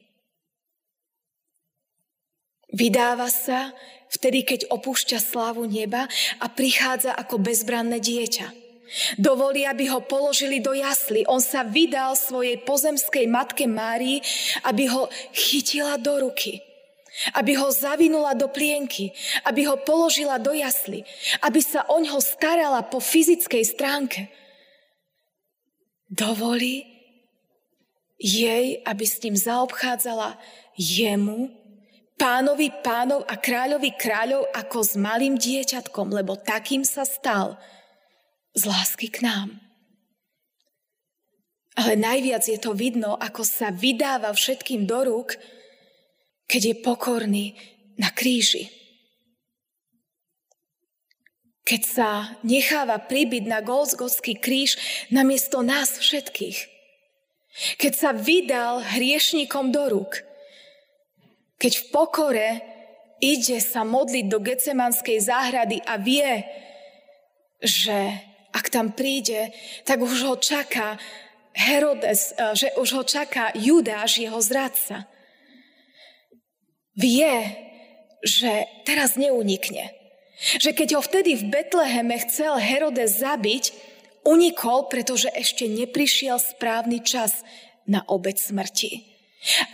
Vydáva 2.73 3.31
sa 3.31 3.71
vtedy, 4.11 4.43
keď 4.43 4.67
opúšťa 4.67 5.23
slávu 5.23 5.63
neba 5.63 6.11
a 6.43 6.45
prichádza 6.51 7.15
ako 7.15 7.39
bezbranné 7.39 8.03
dieťa. 8.03 8.51
Dovolí, 9.15 9.63
aby 9.63 9.87
ho 9.89 10.03
položili 10.03 10.59
do 10.59 10.75
jasly. 10.75 11.23
On 11.25 11.39
sa 11.39 11.63
vydal 11.63 12.13
svojej 12.19 12.59
pozemskej 12.61 13.25
matke 13.31 13.65
Márii, 13.65 14.21
aby 14.67 14.91
ho 14.91 15.07
chytila 15.31 15.95
do 15.95 16.27
ruky. 16.27 16.61
Aby 17.37 17.57
ho 17.57 17.69
zavinula 17.69 18.35
do 18.35 18.49
plienky. 18.49 19.13
Aby 19.47 19.69
ho 19.69 19.77
položila 19.81 20.37
do 20.41 20.53
jasly. 20.53 21.05
Aby 21.41 21.61
sa 21.61 21.85
o 21.89 21.97
ňo 22.01 22.21
starala 22.21 22.85
po 22.85 23.01
fyzickej 23.01 23.63
stránke. 23.65 24.29
Dovolí 26.13 26.85
jej, 28.21 28.85
aby 28.85 29.01
s 29.01 29.17
ním 29.25 29.33
zaobchádzala 29.33 30.37
jemu, 30.77 31.49
pánovi 32.21 32.69
pánov 32.85 33.25
a 33.25 33.33
kráľovi 33.41 33.97
kráľov 33.97 34.45
ako 34.53 34.77
s 34.85 34.93
malým 34.93 35.41
dieťatkom, 35.41 36.13
lebo 36.13 36.37
takým 36.37 36.85
sa 36.85 37.01
stal 37.01 37.57
z 38.53 38.69
lásky 38.69 39.09
k 39.09 39.25
nám. 39.25 39.57
Ale 41.73 41.97
najviac 41.97 42.45
je 42.45 42.61
to 42.61 42.77
vidno, 42.77 43.17
ako 43.17 43.41
sa 43.41 43.73
vydáva 43.73 44.29
všetkým 44.29 44.85
do 44.85 45.09
rúk, 45.09 45.33
keď 46.45 46.61
je 46.61 46.75
pokorný 46.85 47.45
na 47.97 48.13
kríži. 48.13 48.69
Keď 51.63 51.81
sa 51.87 52.09
necháva 52.43 52.99
pribyť 52.99 53.43
na 53.47 53.63
Golzgotský 53.63 54.35
kríž 54.35 54.75
namiesto 55.09 55.63
nás 55.63 55.95
všetkých. 55.95 56.71
Keď 57.79 57.93
sa 57.95 58.11
vydal 58.11 58.83
hriešnikom 58.83 59.71
do 59.71 59.83
rúk– 59.87 60.19
keď 61.63 61.79
v 61.79 61.85
pokore 61.95 62.49
ide 63.23 63.63
sa 63.63 63.87
modliť 63.87 64.25
do 64.27 64.43
Gecemanskej 64.43 65.23
záhrady 65.23 65.79
a 65.87 65.95
vie, 65.95 66.43
že 67.63 68.19
ak 68.51 68.67
tam 68.67 68.91
príde, 68.91 69.55
tak 69.87 70.03
už 70.03 70.27
ho 70.27 70.35
čaká 70.35 70.99
Herodes, 71.55 72.35
eh, 72.35 72.51
že 72.51 72.67
už 72.75 72.89
ho 72.99 73.03
čaká 73.07 73.55
Judáš, 73.55 74.19
jeho 74.19 74.43
zradca. 74.43 75.07
Vie, 76.99 77.31
že 78.19 78.67
teraz 78.83 79.15
neunikne. 79.15 79.95
Že 80.59 80.71
keď 80.75 80.89
ho 80.97 81.01
vtedy 81.01 81.39
v 81.39 81.47
Betleheme 81.47 82.19
chcel 82.27 82.59
Herodes 82.59 83.23
zabiť, 83.23 83.71
unikol, 84.27 84.87
pretože 84.91 85.31
ešte 85.31 85.67
neprišiel 85.67 86.39
správny 86.39 87.03
čas 87.03 87.43
na 87.87 88.03
obec 88.07 88.39
smrti. 88.39 89.13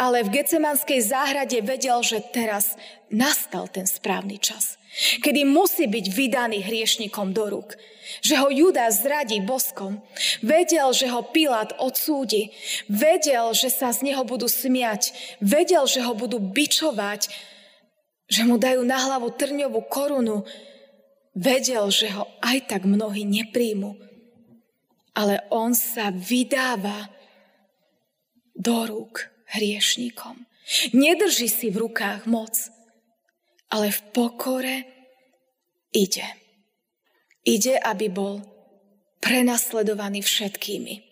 Ale 0.02 0.26
v 0.26 0.42
Gecemanskej 0.42 0.98
záhrade 1.06 1.62
vedel, 1.62 2.02
že 2.02 2.26
teraz 2.34 2.74
nastal 3.14 3.70
ten 3.70 3.86
správny 3.86 4.42
čas. 4.42 4.82
Kedy 5.22 5.46
musí 5.46 5.86
byť 5.86 6.06
vydaný 6.10 6.66
hriešnikom 6.66 7.30
do 7.38 7.46
rúk. 7.54 7.78
Že 8.26 8.36
ho 8.42 8.48
Juda 8.50 8.90
zradí 8.90 9.38
boskom. 9.46 10.02
Vedel, 10.42 10.90
že 10.98 11.14
ho 11.14 11.22
Pilát 11.22 11.78
odsúdi. 11.78 12.50
Vedel, 12.90 13.54
že 13.54 13.70
sa 13.70 13.94
z 13.94 14.10
neho 14.10 14.26
budú 14.26 14.50
smiať. 14.50 15.14
Vedel, 15.38 15.86
že 15.86 16.02
ho 16.02 16.18
budú 16.18 16.42
bičovať. 16.42 17.30
Že 18.30 18.42
mu 18.46 18.56
dajú 18.62 18.86
na 18.86 18.98
hlavu 19.02 19.34
trňovú 19.34 19.90
korunu. 19.90 20.46
Vedel, 21.34 21.90
že 21.90 22.14
ho 22.14 22.30
aj 22.46 22.70
tak 22.70 22.82
mnohí 22.86 23.26
nepríjmu. 23.26 23.98
Ale 25.18 25.44
on 25.50 25.74
sa 25.74 26.14
vydáva 26.14 27.10
do 28.54 28.86
rúk 28.86 29.28
hriešníkom. 29.50 30.46
Nedrží 30.94 31.50
si 31.50 31.74
v 31.74 31.90
rukách 31.90 32.30
moc, 32.30 32.54
ale 33.74 33.90
v 33.90 34.00
pokore 34.14 34.78
ide. 35.90 36.30
Ide, 37.42 37.82
aby 37.82 38.14
bol 38.14 38.46
prenasledovaný 39.18 40.22
všetkými. 40.22 41.09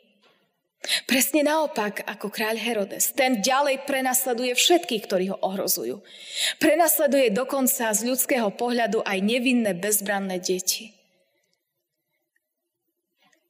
Presne 1.10 1.44
naopak 1.44 2.06
ako 2.06 2.32
kráľ 2.32 2.56
Herodes. 2.60 3.12
Ten 3.12 3.44
ďalej 3.44 3.84
prenasleduje 3.84 4.56
všetkých, 4.56 5.04
ktorí 5.04 5.26
ho 5.34 5.38
ohrozujú. 5.42 6.00
Prenasleduje 6.62 7.34
dokonca 7.34 7.92
z 7.92 8.02
ľudského 8.08 8.54
pohľadu 8.56 9.04
aj 9.04 9.18
nevinné 9.20 9.76
bezbranné 9.76 10.40
deti. 10.40 10.96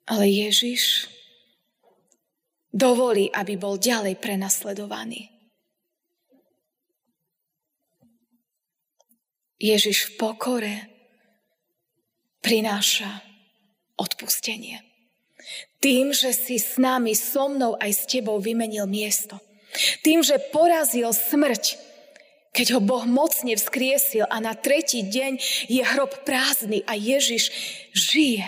Ale 0.08 0.26
Ježiš 0.26 1.12
dovolí, 2.72 3.28
aby 3.30 3.60
bol 3.60 3.76
ďalej 3.76 4.16
prenasledovaný. 4.24 5.28
Ježiš 9.58 9.98
v 10.06 10.12
pokore 10.22 10.76
prináša 12.46 13.26
odpustenie. 13.98 14.87
Tým, 15.78 16.12
že 16.12 16.34
si 16.34 16.58
s 16.58 16.82
nami, 16.82 17.14
so 17.14 17.48
mnou 17.48 17.78
aj 17.78 17.92
s 17.94 18.04
tebou 18.10 18.42
vymenil 18.42 18.90
miesto. 18.90 19.38
Tým, 20.02 20.26
že 20.26 20.42
porazil 20.50 21.14
smrť, 21.14 21.78
keď 22.56 22.74
ho 22.74 22.82
Boh 22.82 23.06
mocne 23.06 23.54
vzkriesil 23.54 24.26
a 24.26 24.42
na 24.42 24.58
tretí 24.58 25.06
deň 25.06 25.38
je 25.70 25.84
hrob 25.86 26.26
prázdny 26.26 26.82
a 26.90 26.98
Ježiš 26.98 27.54
žije. 27.94 28.48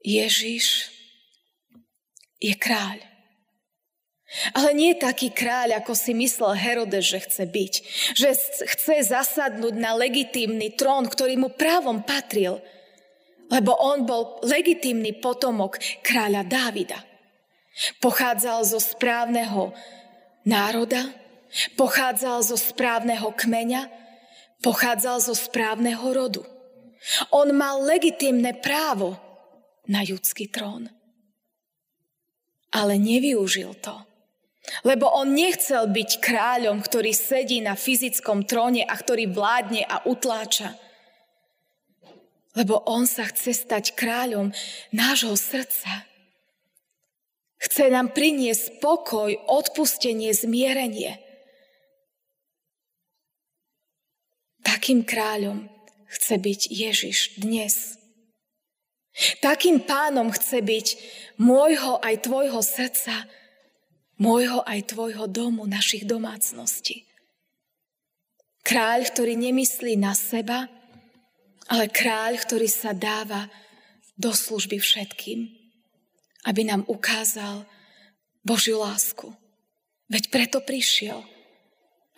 Ježiš 0.00 0.88
je 2.40 2.56
kráľ. 2.56 3.04
Ale 4.54 4.70
nie 4.72 4.94
taký 4.94 5.34
kráľ, 5.34 5.82
ako 5.82 5.92
si 5.92 6.14
myslel 6.14 6.54
Herodes, 6.54 7.02
že 7.02 7.18
chce 7.20 7.44
byť. 7.50 7.72
Že 8.14 8.28
chce 8.72 8.96
zasadnúť 9.10 9.74
na 9.74 9.92
legitímny 9.98 10.72
trón, 10.78 11.10
ktorý 11.10 11.34
mu 11.36 11.50
právom 11.50 12.00
patril. 12.06 12.62
Lebo 13.50 13.74
on 13.74 14.06
bol 14.06 14.38
legitímny 14.46 15.18
potomok 15.18 15.82
kráľa 16.06 16.46
Dávida. 16.46 17.02
Pochádzal 17.98 18.62
zo 18.66 18.78
správneho 18.78 19.74
národa, 20.46 21.10
pochádzal 21.74 22.46
zo 22.46 22.56
správneho 22.56 23.34
kmeňa, 23.34 23.90
pochádzal 24.62 25.18
zo 25.22 25.34
správneho 25.34 26.06
rodu. 26.14 26.42
On 27.34 27.48
mal 27.50 27.82
legitímne 27.82 28.54
právo 28.62 29.18
na 29.90 30.06
judský 30.06 30.46
trón. 30.46 30.86
Ale 32.70 33.02
nevyužil 33.02 33.74
to 33.82 34.10
lebo 34.86 35.10
on 35.10 35.34
nechcel 35.34 35.90
byť 35.90 36.10
kráľom, 36.22 36.78
ktorý 36.84 37.12
sedí 37.12 37.58
na 37.64 37.74
fyzickom 37.74 38.46
tróne 38.46 38.86
a 38.86 38.94
ktorý 38.94 39.30
vládne 39.32 39.82
a 39.84 40.04
utláča. 40.06 40.76
Lebo 42.58 42.82
on 42.86 43.06
sa 43.06 43.30
chce 43.30 43.54
stať 43.54 43.94
kráľom 43.94 44.50
nášho 44.90 45.38
srdca. 45.38 46.06
Chce 47.60 47.92
nám 47.92 48.10
priniesť 48.16 48.80
pokoj, 48.80 49.30
odpustenie, 49.46 50.32
zmierenie. 50.32 51.20
Takým 54.64 55.04
kráľom 55.04 55.68
chce 56.10 56.34
byť 56.40 56.60
Ježiš 56.72 57.18
dnes. 57.38 58.00
Takým 59.44 59.84
pánom 59.84 60.32
chce 60.32 60.64
byť 60.64 60.86
môjho 61.36 62.00
aj 62.00 62.24
tvojho 62.24 62.64
srdca, 62.64 63.28
môjho 64.16 64.64
aj 64.64 64.96
tvojho 64.96 65.28
domu, 65.28 65.68
našich 65.68 66.08
domácností. 66.08 67.06
Kráľ, 68.64 69.08
ktorý 69.12 69.36
nemyslí 69.36 69.96
na 70.00 70.16
seba, 70.16 70.68
ale 71.70 71.86
kráľ, 71.86 72.42
ktorý 72.42 72.66
sa 72.66 72.90
dáva 72.90 73.46
do 74.18 74.34
služby 74.34 74.82
všetkým, 74.82 75.46
aby 76.50 76.66
nám 76.66 76.82
ukázal 76.90 77.62
Božiu 78.42 78.82
lásku. 78.82 79.30
Veď 80.10 80.34
preto 80.34 80.58
prišiel, 80.58 81.22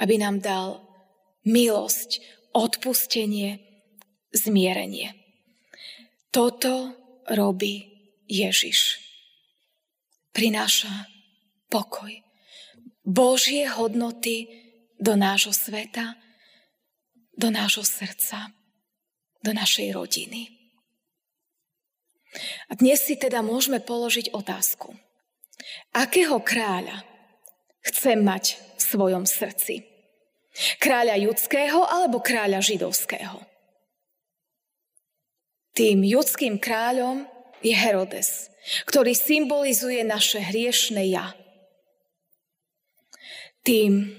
aby 0.01 0.17
nám 0.17 0.41
dal 0.41 0.81
milosť, 1.45 2.25
odpustenie, 2.57 3.61
zmierenie. 4.33 5.13
Toto 6.33 6.97
robí 7.29 7.93
Ježiš. 8.25 9.05
Prináša 10.33 11.13
pokoj. 11.69 12.09
Božie 13.05 13.69
hodnoty 13.69 14.49
do 14.97 15.13
nášho 15.13 15.53
sveta, 15.53 16.17
do 17.37 17.53
nášho 17.53 17.85
srdca, 17.85 18.49
do 19.43 19.51
našej 19.53 19.93
rodiny. 19.93 20.49
A 22.71 22.79
dnes 22.79 23.05
si 23.05 23.19
teda 23.19 23.45
môžeme 23.45 23.83
položiť 23.83 24.33
otázku. 24.33 24.97
Akého 25.93 26.41
kráľa 26.41 27.05
chcem 27.85 28.25
mať 28.25 28.57
v 28.57 28.81
svojom 28.81 29.25
srdci? 29.29 29.85
Kráľa 30.81 31.21
judského 31.21 31.85
alebo 31.85 32.25
kráľa 32.25 32.65
židovského? 32.65 33.45
Tým 35.73 36.05
judským 36.05 36.57
kráľom 36.61 37.25
je 37.65 37.73
Herodes, 37.73 38.53
ktorý 38.89 39.17
symbolizuje 39.17 40.05
naše 40.05 40.41
hriešne 40.41 41.05
ja 41.09 41.33
tým 43.63 44.11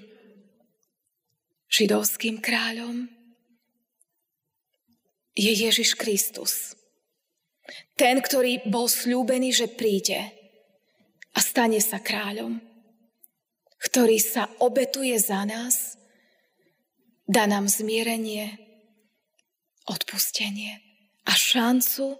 židovským 1.68 2.40
kráľom 2.40 3.12
je 5.34 5.52
Ježiš 5.52 5.98
Kristus. 5.98 6.78
Ten, 7.98 8.22
ktorý 8.22 8.65
bol 8.69 8.89
slúbený, 8.89 9.54
že 9.54 9.67
príde 9.72 10.19
a 11.34 11.39
stane 11.41 11.82
sa 11.82 11.98
kráľom, 12.02 12.62
ktorý 13.82 14.17
sa 14.22 14.50
obetuje 14.62 15.17
za 15.17 15.43
nás, 15.43 15.98
dá 17.26 17.48
nám 17.50 17.67
zmierenie, 17.67 18.58
odpustenie 19.88 20.80
a 21.28 21.34
šancu 21.34 22.19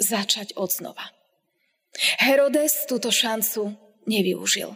začať 0.00 0.56
od 0.56 0.70
znova. 0.72 1.06
Herodes 2.20 2.88
túto 2.88 3.12
šancu 3.12 3.76
nevyužil. 4.08 4.72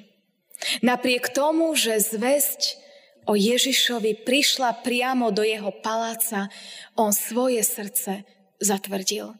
Napriek 0.84 1.32
tomu, 1.32 1.72
že 1.76 2.00
zväzť 2.00 2.83
o 3.24 3.32
Ježišovi 3.36 4.24
prišla 4.24 4.84
priamo 4.84 5.32
do 5.32 5.44
jeho 5.44 5.72
paláca, 5.80 6.48
on 6.96 7.12
svoje 7.12 7.64
srdce 7.64 8.24
zatvrdil. 8.60 9.34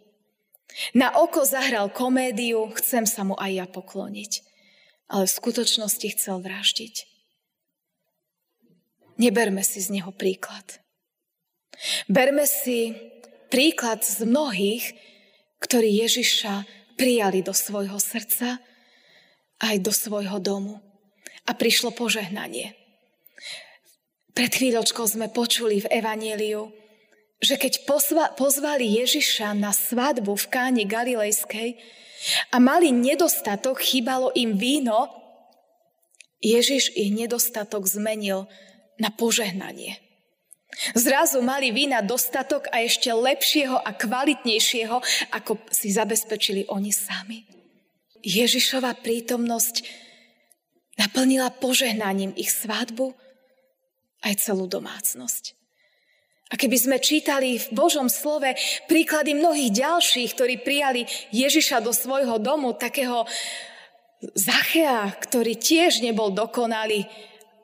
Na 0.97 1.15
oko 1.15 1.47
zahral 1.47 1.93
komédiu, 1.95 2.67
chcem 2.75 3.07
sa 3.07 3.23
mu 3.23 3.39
aj 3.39 3.53
ja 3.55 3.67
pokloniť, 3.71 4.43
ale 5.07 5.31
v 5.31 5.37
skutočnosti 5.37 6.07
chcel 6.19 6.43
vraždiť. 6.43 7.07
Neberme 9.15 9.63
si 9.63 9.79
z 9.79 9.95
neho 9.95 10.11
príklad. 10.11 10.83
Berme 12.11 12.51
si 12.51 12.99
príklad 13.51 14.03
z 14.03 14.27
mnohých, 14.27 14.99
ktorí 15.63 16.03
Ježiša 16.03 16.67
prijali 16.99 17.43
do 17.47 17.55
svojho 17.55 17.99
srdca 18.03 18.59
aj 19.63 19.77
do 19.79 19.95
svojho 19.95 20.43
domu 20.43 20.83
a 21.47 21.55
prišlo 21.55 21.95
požehnanie. 21.95 22.84
Pred 24.35 24.51
chvíľočkou 24.51 25.07
sme 25.07 25.31
počuli 25.31 25.79
v 25.79 25.91
Evanieliu, 25.95 26.75
že 27.39 27.55
keď 27.55 27.87
pozvali 28.35 28.99
Ježiša 28.99 29.55
na 29.55 29.71
svadbu 29.71 30.35
v 30.35 30.47
káne 30.51 30.83
Galilejskej 30.83 31.79
a 32.51 32.57
mali 32.59 32.91
nedostatok, 32.91 33.79
chýbalo 33.79 34.35
im 34.35 34.59
víno, 34.59 35.07
Ježiš 36.43 36.93
ich 36.99 37.15
nedostatok 37.15 37.87
zmenil 37.87 38.51
na 38.99 39.15
požehnanie. 39.15 40.03
Zrazu 40.99 41.39
mali 41.39 41.71
vína 41.71 42.03
dostatok 42.03 42.67
a 42.75 42.83
ešte 42.83 43.15
lepšieho 43.15 43.79
a 43.79 43.95
kvalitnejšieho, 43.95 44.97
ako 45.31 45.63
si 45.71 45.95
zabezpečili 45.95 46.67
oni 46.67 46.91
sami. 46.91 47.47
Ježišova 48.27 48.99
prítomnosť 48.99 50.03
Naplnila 50.95 51.51
požehnaním 51.51 52.31
ich 52.39 52.55
svadbu 52.55 53.19
aj 54.25 54.35
celú 54.41 54.65
domácnosť. 54.65 55.53
A 56.53 56.57
keby 56.57 56.77
sme 56.77 56.97
čítali 57.01 57.61
v 57.61 57.69
Božom 57.73 58.09
slove 58.09 58.49
príklady 58.89 59.37
mnohých 59.37 59.75
ďalších, 59.75 60.31
ktorí 60.37 60.55
prijali 60.61 61.09
Ježiša 61.33 61.85
do 61.85 61.93
svojho 61.93 62.41
domu, 62.41 62.73
takého 62.77 63.29
Zachea, 64.33 65.13
ktorý 65.21 65.57
tiež 65.57 66.01
nebol 66.01 66.33
dokonalý. 66.33 67.05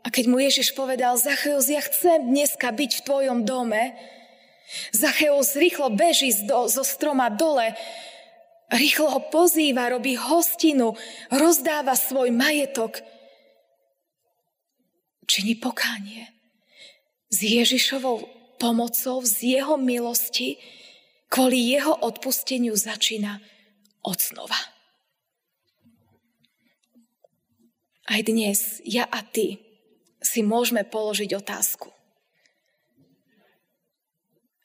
A 0.05 0.09
keď 0.09 0.25
mu 0.29 0.40
Ježiš 0.40 0.73
povedal, 0.77 1.16
Zacheus, 1.20 1.68
ja 1.68 1.81
chcem 1.81 2.29
dneska 2.29 2.73
byť 2.73 2.90
v 3.01 3.05
tvojom 3.05 3.38
dome, 3.44 3.96
Zacheus 4.96 5.57
rýchlo 5.57 5.92
beží 5.92 6.31
zo 6.49 6.85
stroma 6.85 7.29
dole, 7.29 7.77
rýchlo 8.73 9.12
ho 9.12 9.20
pozýva, 9.29 9.92
robí 9.92 10.16
hostinu, 10.16 10.96
rozdáva 11.33 11.96
svoj 11.96 12.33
majetok– 12.33 13.01
činí 15.31 15.55
pokánie. 15.55 16.27
S 17.31 17.38
Ježišovou 17.47 18.27
pomocou, 18.59 19.23
z 19.23 19.57
jeho 19.57 19.79
milosti, 19.79 20.59
kvôli 21.31 21.73
jeho 21.73 21.95
odpusteniu 21.95 22.75
začína 22.75 23.38
od 24.03 24.19
znova. 24.19 24.59
Aj 28.11 28.21
dnes 28.27 28.83
ja 28.83 29.07
a 29.07 29.23
ty 29.23 29.62
si 30.19 30.43
môžeme 30.43 30.83
položiť 30.83 31.31
otázku. 31.38 31.95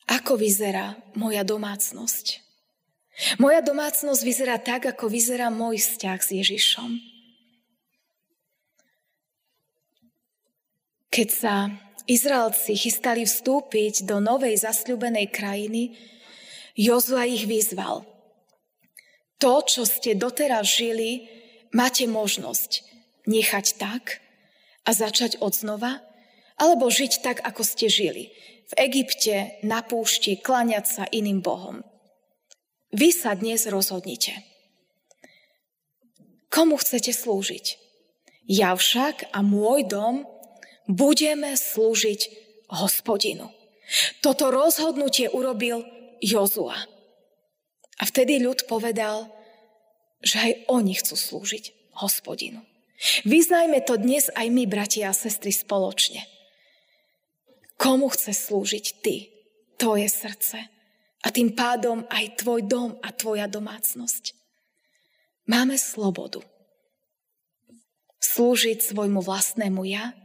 Ako 0.09 0.33
vyzerá 0.37 0.97
moja 1.13 1.45
domácnosť? 1.45 2.41
Moja 3.39 3.61
domácnosť 3.61 4.21
vyzerá 4.25 4.57
tak, 4.59 4.89
ako 4.89 5.07
vyzerá 5.07 5.53
môj 5.53 5.79
vzťah 5.79 6.19
s 6.19 6.29
Ježišom. 6.35 6.91
Keď 11.13 11.29
sa 11.31 11.71
Izraelci 12.05 12.77
chystali 12.77 13.25
vstúpiť 13.25 14.05
do 14.05 14.21
novej 14.21 14.61
zasľubenej 14.61 15.33
krajiny, 15.33 15.97
Jozua 16.75 17.25
ich 17.25 17.47
vyzval. 17.47 18.03
To, 19.39 19.53
čo 19.63 19.87
ste 19.87 20.13
doteraz 20.13 20.67
žili, 20.67 21.27
máte 21.71 22.05
možnosť 22.05 22.83
nechať 23.25 23.65
tak 23.79 24.21
a 24.85 24.91
začať 24.93 25.41
od 25.41 25.55
znova, 25.55 26.03
alebo 26.55 26.87
žiť 26.87 27.23
tak, 27.23 27.37
ako 27.41 27.61
ste 27.63 27.87
žili. 27.91 28.31
V 28.65 28.73
Egypte, 28.79 29.59
na 29.65 29.81
púšti, 29.81 30.39
klaňať 30.39 30.85
sa 30.85 31.03
iným 31.09 31.41
bohom. 31.43 31.83
Vy 32.95 33.11
sa 33.11 33.35
dnes 33.35 33.67
rozhodnite. 33.67 34.31
Komu 36.47 36.79
chcete 36.79 37.11
slúžiť? 37.11 37.81
Ja 38.47 38.77
však 38.77 39.35
a 39.35 39.41
môj 39.41 39.89
dom 39.89 40.23
budeme 40.89 41.53
slúžiť 41.57 42.21
hospodinu. 42.69 43.49
Toto 44.21 44.49
rozhodnutie 44.49 45.29
urobil 45.29 45.85
Jozua. 46.21 46.77
A 47.95 48.03
vtedy 48.03 48.41
ľud 48.41 48.65
povedal, 48.65 49.29
že 50.25 50.41
aj 50.41 50.51
oni 50.73 50.97
chcú 50.97 51.15
slúžiť 51.15 51.95
hospodinu. 52.01 52.65
Vyznajme 53.27 53.83
to 53.85 53.99
dnes 53.99 54.31
aj 54.33 54.47
my, 54.49 54.65
bratia 54.65 55.11
a 55.11 55.15
sestry, 55.15 55.53
spoločne. 55.53 56.25
Komu 57.75 58.07
chce 58.09 58.31
slúžiť 58.31 58.85
ty, 59.03 59.29
tvoje 59.75 60.07
srdce 60.07 60.59
a 61.21 61.27
tým 61.29 61.53
pádom 61.53 62.07
aj 62.07 62.39
tvoj 62.39 62.63
dom 62.65 62.95
a 63.03 63.11
tvoja 63.11 63.51
domácnosť. 63.51 64.31
Máme 65.45 65.75
slobodu. 65.77 66.41
Slúžiť 68.17 68.81
svojmu 68.81 69.21
vlastnému 69.21 69.85
ja 69.85 70.15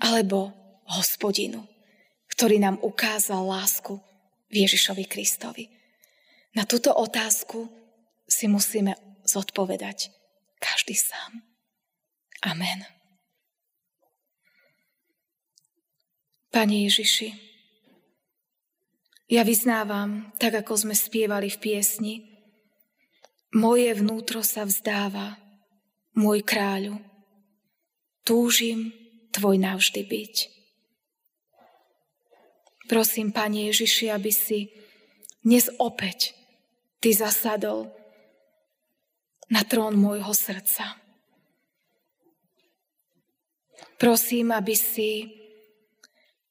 alebo 0.00 0.52
hospodinu, 0.90 1.64
ktorý 2.30 2.58
nám 2.58 2.82
ukázal 2.82 3.46
lásku 3.46 3.98
Ježišovi 4.50 5.04
Kristovi. 5.06 5.70
Na 6.54 6.66
túto 6.66 6.94
otázku 6.94 7.66
si 8.26 8.46
musíme 8.46 8.94
zodpovedať 9.26 10.10
každý 10.62 10.94
sám. 10.94 11.42
Amen. 12.46 12.86
Pane 16.54 16.86
Ježiši, 16.86 17.34
ja 19.26 19.42
vyznávam, 19.42 20.30
tak 20.38 20.62
ako 20.62 20.86
sme 20.86 20.94
spievali 20.94 21.50
v 21.50 21.58
piesni, 21.58 22.14
moje 23.50 23.90
vnútro 23.98 24.44
sa 24.46 24.62
vzdáva, 24.62 25.34
môj 26.14 26.46
kráľu, 26.46 27.02
túžim 28.22 28.94
tvoj 29.34 29.58
navždy 29.58 30.02
byť. 30.06 30.34
Prosím, 32.86 33.34
Pane 33.34 33.74
Ježiši, 33.74 34.14
aby 34.14 34.30
si 34.30 34.70
dnes 35.42 35.66
opäť 35.82 36.38
Ty 37.02 37.10
zasadol 37.12 37.92
na 39.52 39.60
trón 39.66 39.98
môjho 39.98 40.32
srdca. 40.32 40.96
Prosím, 44.00 44.54
aby 44.54 44.72
si 44.72 45.28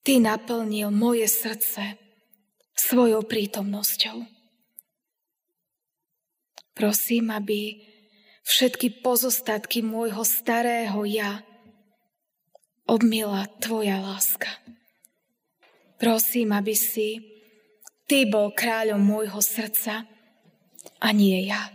Ty 0.03 0.19
naplnil 0.19 0.91
moje 0.91 1.25
srdce 1.31 1.95
svojou 2.75 3.23
prítomnosťou. 3.23 4.19
Prosím, 6.73 7.31
aby 7.31 7.79
všetky 8.43 8.99
pozostatky 9.05 9.79
môjho 9.85 10.25
starého 10.27 11.07
ja 11.07 11.45
obmila 12.87 13.47
Tvoja 13.59 13.99
láska. 13.99 14.49
Prosím, 15.97 16.51
aby 16.51 16.75
si 16.75 17.21
Ty 18.03 18.27
bol 18.27 18.51
kráľom 18.51 18.99
môjho 18.99 19.39
srdca 19.39 20.03
a 20.99 21.07
nie 21.15 21.47
ja. 21.47 21.71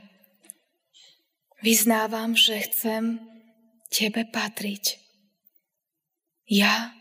Vyznávam, 1.65 2.37
že 2.37 2.61
chcem 2.69 3.25
Tebe 3.89 4.29
patriť. 4.29 5.01
Ja 6.49 6.93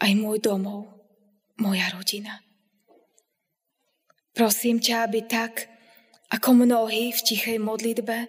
aj 0.00 0.12
môj 0.16 0.40
domov, 0.44 0.88
moja 1.56 1.88
rodina. 1.92 2.44
Prosím 4.36 4.80
ťa, 4.80 5.04
aby 5.04 5.20
tak, 5.24 5.68
ako 6.32 6.64
mnohí 6.64 7.12
v 7.12 7.20
tichej 7.20 7.58
modlitbe 7.60 8.28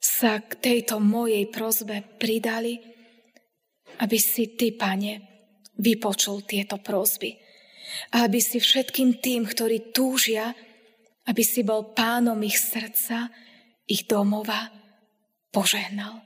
sa 0.00 0.42
k 0.42 0.50
tejto 0.58 1.00
mojej 1.00 1.48
prozbe 1.48 2.04
pridali, 2.20 2.97
aby 3.96 4.18
si 4.20 4.52
Ty, 4.54 4.76
Pane, 4.76 5.12
vypočul 5.78 6.44
tieto 6.44 6.76
prozby. 6.78 7.38
A 8.12 8.28
aby 8.28 8.38
si 8.42 8.60
všetkým 8.60 9.18
tým, 9.22 9.48
ktorí 9.48 9.94
túžia, 9.96 10.52
aby 11.24 11.42
si 11.44 11.64
bol 11.64 11.96
pánom 11.96 12.36
ich 12.44 12.60
srdca, 12.60 13.32
ich 13.88 14.04
domova, 14.04 14.68
požehnal. 15.48 16.20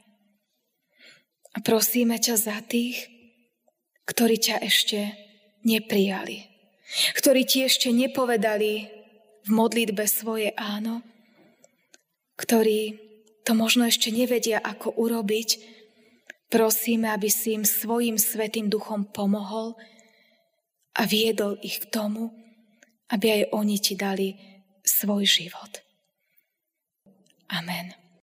A 1.52 1.58
prosíme 1.60 2.18
ťa 2.18 2.34
za 2.34 2.58
tých, 2.64 3.06
ktorí 4.08 4.40
ťa 4.40 4.56
ešte 4.64 5.14
neprijali, 5.62 6.42
ktorí 7.14 7.46
ti 7.46 7.62
ešte 7.62 7.94
nepovedali 7.94 8.90
v 9.46 9.48
modlitbe 9.50 10.04
svoje 10.10 10.50
áno, 10.58 11.02
ktorí 12.34 12.98
to 13.42 13.54
možno 13.54 13.86
ešte 13.86 14.10
nevedia, 14.10 14.58
ako 14.58 14.94
urobiť, 14.98 15.48
prosíme, 16.52 17.08
aby 17.08 17.32
si 17.32 17.56
im 17.56 17.64
svojim 17.64 18.20
svetým 18.20 18.68
duchom 18.68 19.08
pomohol 19.08 19.72
a 20.92 21.08
viedol 21.08 21.56
ich 21.64 21.80
k 21.80 21.88
tomu, 21.88 22.28
aby 23.08 23.40
aj 23.40 23.42
oni 23.56 23.76
ti 23.80 23.96
dali 23.96 24.36
svoj 24.84 25.24
život. 25.24 25.80
Amen. 27.48 28.01